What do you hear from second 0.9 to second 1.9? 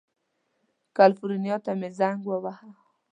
کلیفورنیا ته مې